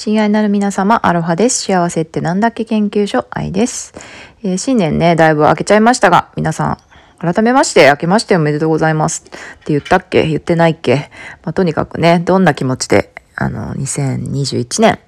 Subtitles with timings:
[0.00, 1.64] 親愛なる皆様、アロハです。
[1.64, 3.94] 幸せってなんだっけ研究所、愛です。
[4.44, 6.78] えー、新年ね、だいぶ明けちゃいましたが、皆さん、
[7.18, 9.24] 改めまして、明けましておめでとうございます。
[9.26, 9.28] っ
[9.64, 10.24] て言ったっけ？
[10.28, 11.10] 言ってないっけ？
[11.42, 15.00] まあ、とにかくね、どんな気持ちで、あの、2021年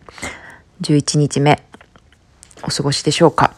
[0.81, 1.63] 11日目、
[2.65, 3.55] お過ごしでしょうか。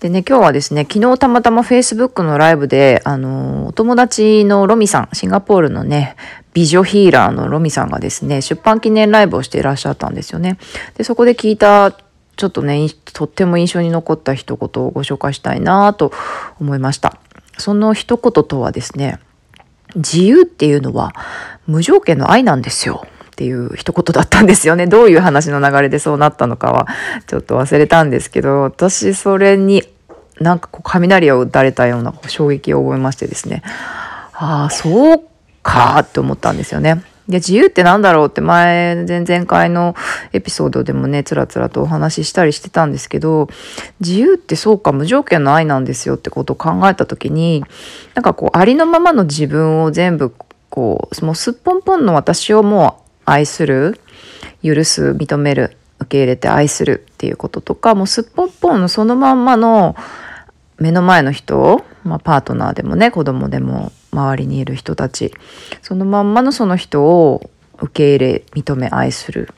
[0.00, 6.16] でね、今日はですね、昨日たまたま Facebook のライブで、あの、お友達のロミさん、シンガポールのね、
[6.54, 10.56] 美女ヒーラーのロミさんがですね、出版記念ライブをしていらっしゃったんですよね。
[10.96, 11.92] で、そこで聞いた、
[12.36, 16.12] ちょっとね、とっても印象に残った一言をご紹介したいなと
[16.60, 17.18] 思いました。
[17.58, 19.18] その一言とはですね、
[19.96, 21.12] 自由っていうのは
[21.66, 23.06] 無条件の愛なんですよ。
[23.06, 24.86] っていう一言だったんですよね。
[24.86, 26.86] どういう話の流れでそうなったのかは
[27.26, 29.82] ちょっと忘れたんですけど、私それに
[30.40, 33.64] なんかこう雷を打たれたような衝撃を覚えましてですね。
[34.34, 35.22] ああ、そう
[35.64, 37.02] かーって思ったんですよね。
[37.26, 39.96] で、自由って何だろうって前、前々回の
[40.34, 43.48] エピソードでもね、つらつらとお話ししたりしてたんですけど、
[43.98, 47.64] 自由ってそうか、無条件の愛なんですよってことを考えた時に、
[48.14, 50.34] なんかこう、ありのままの自分を全部、
[50.68, 53.98] こう、もうすっぽんぽんの私をもう愛する、
[54.62, 59.96] 許す、認める、受け入れて愛するっていうこととか、もうすっぽんぽんのそのまんまの
[60.78, 65.32] 目の前の人、まあ、パートナーでもね、子供でも周りにいる人たち
[65.82, 69.52] そのまんまのその人を受け入れ認め愛する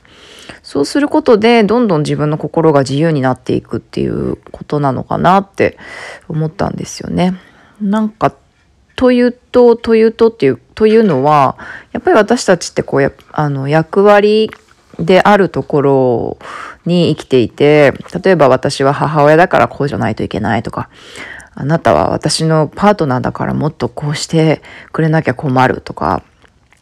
[0.62, 5.78] そうすることでどんどん自分の心が自由になっていくっていうことなのかなって
[6.28, 7.34] 思ったんですよね。
[7.80, 8.34] なんか
[8.96, 11.56] というとというとっていうというのは
[11.92, 14.50] やっぱり私たちってこうあの役割
[14.98, 16.38] であるところ
[16.86, 17.92] に生きていて
[18.24, 20.88] 例えば私は母親だからこうじゃないといけないとか
[21.58, 24.60] あなたは私のパートナーだからもっとこうして
[24.92, 26.22] くれなきゃ困るとか、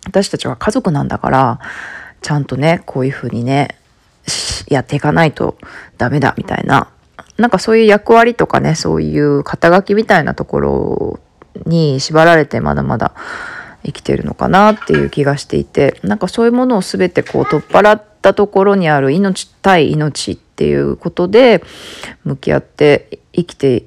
[0.05, 1.61] 私たちは家族なんだから、
[2.21, 3.79] ちゃんとね、こういうふうにね、
[4.69, 5.57] やっていかないと
[5.97, 6.89] ダメだみたいな、
[7.39, 11.21] なんかそういう役割とかね、そういう肩書きみたいなところ
[11.67, 13.15] に縛られてまだまだ
[13.85, 21.63] 生きてるのかなっていう気がしていて、なんかそういうものを全てこう取っ払ったところにある命対命っていうことで
[22.25, 23.85] 向き合って生きて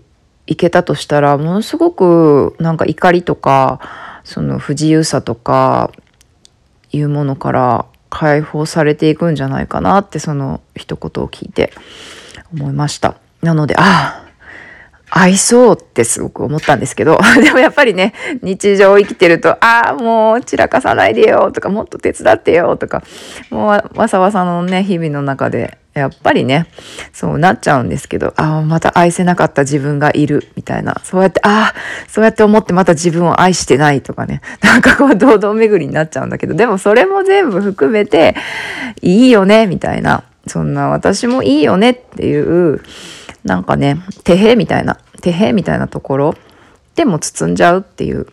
[0.48, 3.80] いけたとしたらものすごくなんか怒りとか
[4.24, 5.92] その不自由さとか
[6.92, 11.72] いうものから解放されていくんじゃないかなってその一言を聞いて
[12.54, 13.16] 思いました。
[13.42, 14.28] なのでああ
[15.10, 23.04] 合いそうってすごく思ったんですけど、 でもやっぱりね、日常生きてると、ああ、もう散らかさないでよとか、もっと手伝ってよとか、
[23.50, 26.68] もうわさわさのね、日々の中で、やっぱりね、
[27.14, 31.02] そうなっちゃうんですけど、ああ、また愛せなかった自分がいる、みたいな。
[31.04, 34.42] そうやって、ああ、そうやって思ってまた自分を愛してないとかね。
[34.62, 38.36] なんかこう、堂々巡りになっちゃうんだけど、でもそれも全部含めて、
[39.02, 40.24] いいよね、みたいな。
[40.48, 42.82] そんな私もいいよねっていう、
[43.44, 46.36] なんかね、手へみたいな、手へみたいなところ
[46.96, 48.28] でも包んじゃうっていう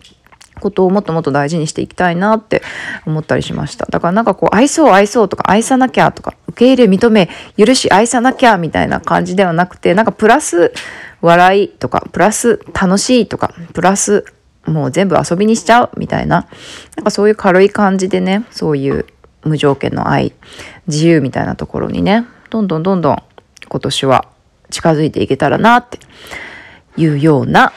[0.60, 2.62] ことをもっともっと大事にしていきたいなって
[3.06, 3.87] 思ったりしました。
[3.87, 10.72] だからなんかこう、愛そう愛そうとか愛さなきゃとか、受け入れ認め、許し愛さなきゃみたいな感じではなくて、なんかプラス
[11.20, 14.25] 笑いとか、プラス楽しいとか、プラス
[14.66, 16.47] もう全部遊びにしちゃうみたいな、
[16.97, 19.06] なんかそういう軽い感じでね、そういう
[19.44, 20.32] 無条件の愛、
[20.87, 23.22] 自由みたいなところにね、どんどんどんどん
[23.69, 24.26] 今年は
[24.70, 25.98] 近づいていけたらなって
[26.97, 27.72] いうような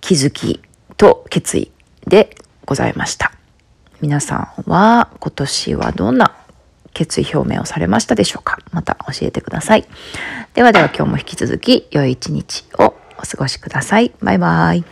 [0.00, 0.60] 気づき
[0.96, 1.70] と決意
[2.06, 3.32] でございました。
[4.00, 6.36] 皆さんは今年はどんな
[6.92, 8.58] 決意表明をされましたでしょうか？
[8.72, 9.86] また教えてください。
[10.54, 14.12] ではでは今日も引き続き良い一日をお過ごしください。
[14.22, 14.84] バイバイ。